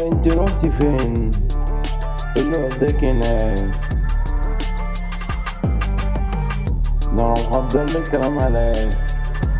[0.00, 1.30] فين؟
[2.36, 3.58] اللي وداك هناك
[7.12, 8.88] ده أنا محضر لك كلام هلاك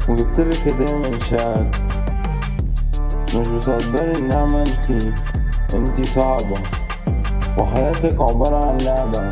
[0.09, 1.71] وجبتلك هدية من شاك
[3.35, 5.13] مش بتقدري النعمة انتي
[5.75, 6.59] انتي صعبة.
[7.59, 9.29] وحياتك عبارة عن لعبة.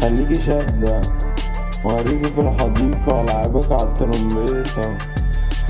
[0.00, 1.00] خليكي شادة.
[1.84, 4.96] وهريكي في الحديقة والعبك على الترمبيطة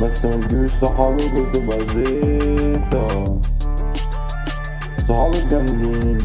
[0.02, 3.40] بس متجيبش صحابك وتبقى زيطة.
[5.08, 6.18] صحابك جامدين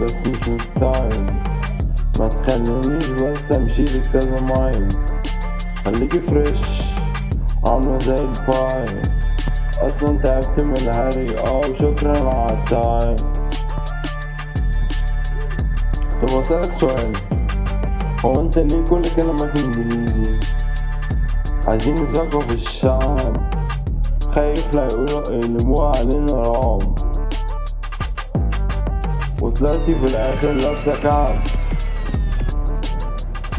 [0.00, 1.30] بس مش مستعد
[2.20, 4.88] ما تخلينيش بس امشيلك كذا مايل
[5.84, 6.58] خليكي fresh
[7.66, 9.02] عاملة زي الباي
[9.80, 13.16] أصلا تعبت من الهري آه وشكرا على ال time
[16.22, 17.12] طب اسألك سؤال
[18.24, 20.40] هو انت ليه كل كلامك انجليزي
[21.68, 23.50] عايزين نثقف الشعب
[24.34, 26.98] خايف لا يقولوا يقلبوها علينا رعب
[29.54, 30.50] وطلعتي في الآخر
[31.02, 31.36] كعب.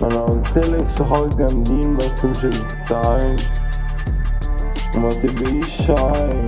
[0.01, 3.35] ما أنا قلتلك صحابي جامدين بس مش الستايل
[4.95, 6.45] وما تبقيش شاي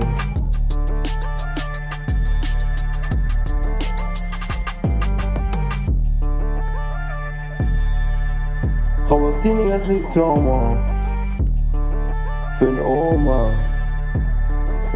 [9.10, 10.76] خبطتيني جاتلي تراما
[12.58, 13.54] في القومة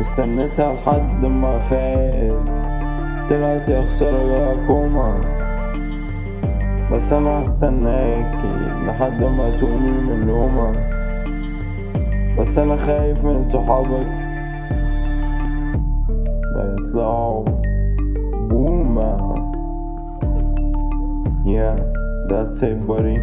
[0.01, 2.62] استنيتها لحد ما فات.
[3.31, 3.71] طلعت
[4.01, 5.21] جوا كوما
[6.93, 10.73] بس أنا هستناكي لحد ما تقومي من نومة
[12.39, 14.07] بس أنا خايف من صحابك.
[16.57, 17.45] لا يطلعوا.
[18.49, 19.33] بوما
[21.45, 21.77] Yeah,
[22.29, 23.19] that's it buddy.